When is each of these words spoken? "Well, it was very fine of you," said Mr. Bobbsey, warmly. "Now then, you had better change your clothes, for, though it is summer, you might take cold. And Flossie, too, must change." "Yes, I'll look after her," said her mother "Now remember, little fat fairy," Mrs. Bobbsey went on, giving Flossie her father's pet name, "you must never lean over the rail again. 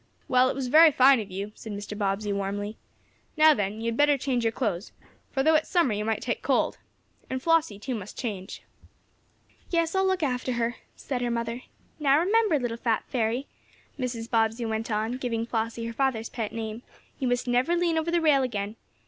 "Well, 0.27 0.49
it 0.49 0.55
was 0.55 0.65
very 0.67 0.91
fine 0.91 1.19
of 1.19 1.29
you," 1.29 1.51
said 1.53 1.73
Mr. 1.73 1.95
Bobbsey, 1.95 2.33
warmly. 2.33 2.75
"Now 3.37 3.53
then, 3.53 3.81
you 3.81 3.85
had 3.91 3.97
better 3.97 4.17
change 4.17 4.43
your 4.43 4.51
clothes, 4.51 4.91
for, 5.31 5.43
though 5.43 5.53
it 5.53 5.61
is 5.61 5.69
summer, 5.69 5.93
you 5.93 6.03
might 6.03 6.23
take 6.23 6.41
cold. 6.41 6.79
And 7.29 7.39
Flossie, 7.39 7.77
too, 7.77 7.93
must 7.93 8.17
change." 8.17 8.63
"Yes, 9.69 9.93
I'll 9.93 10.03
look 10.07 10.23
after 10.23 10.53
her," 10.53 10.77
said 10.95 11.21
her 11.21 11.29
mother 11.29 11.61
"Now 11.99 12.17
remember, 12.17 12.57
little 12.57 12.77
fat 12.77 13.03
fairy," 13.09 13.45
Mrs. 13.99 14.27
Bobbsey 14.27 14.65
went 14.65 14.89
on, 14.89 15.17
giving 15.19 15.45
Flossie 15.45 15.85
her 15.85 15.93
father's 15.93 16.29
pet 16.29 16.51
name, 16.51 16.81
"you 17.19 17.27
must 17.27 17.47
never 17.47 17.75
lean 17.77 17.99
over 17.99 18.09
the 18.09 18.21
rail 18.21 18.41
again. 18.41 18.77